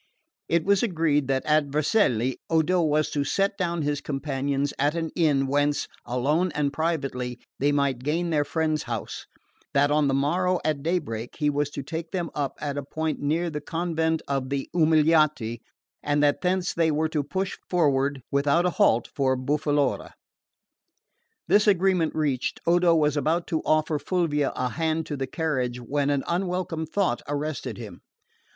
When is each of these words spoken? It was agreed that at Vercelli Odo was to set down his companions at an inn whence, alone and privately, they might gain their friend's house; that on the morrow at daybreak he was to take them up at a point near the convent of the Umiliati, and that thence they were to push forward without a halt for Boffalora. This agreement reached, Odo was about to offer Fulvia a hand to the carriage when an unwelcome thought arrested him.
It 0.49 0.65
was 0.65 0.81
agreed 0.81 1.27
that 1.27 1.45
at 1.45 1.65
Vercelli 1.67 2.37
Odo 2.49 2.81
was 2.81 3.11
to 3.11 3.23
set 3.23 3.55
down 3.55 3.83
his 3.83 4.01
companions 4.01 4.73
at 4.79 4.95
an 4.95 5.11
inn 5.15 5.45
whence, 5.45 5.87
alone 6.07 6.51
and 6.55 6.73
privately, 6.73 7.37
they 7.59 7.71
might 7.71 7.99
gain 7.99 8.31
their 8.31 8.43
friend's 8.43 8.81
house; 8.89 9.27
that 9.75 9.91
on 9.91 10.07
the 10.07 10.15
morrow 10.15 10.59
at 10.65 10.81
daybreak 10.81 11.35
he 11.37 11.51
was 11.51 11.69
to 11.69 11.83
take 11.83 12.09
them 12.09 12.31
up 12.33 12.57
at 12.59 12.79
a 12.79 12.83
point 12.83 13.19
near 13.19 13.51
the 13.51 13.61
convent 13.61 14.23
of 14.27 14.49
the 14.49 14.67
Umiliati, 14.75 15.61
and 16.01 16.23
that 16.23 16.41
thence 16.41 16.73
they 16.73 16.89
were 16.89 17.09
to 17.09 17.21
push 17.23 17.55
forward 17.69 18.23
without 18.31 18.65
a 18.65 18.71
halt 18.81 19.07
for 19.15 19.37
Boffalora. 19.37 20.13
This 21.47 21.67
agreement 21.67 22.15
reached, 22.15 22.59
Odo 22.65 22.95
was 22.95 23.15
about 23.15 23.45
to 23.49 23.61
offer 23.65 23.99
Fulvia 23.99 24.51
a 24.55 24.69
hand 24.69 25.05
to 25.05 25.15
the 25.15 25.27
carriage 25.27 25.79
when 25.79 26.09
an 26.09 26.23
unwelcome 26.27 26.87
thought 26.87 27.21
arrested 27.27 27.77
him. 27.77 28.01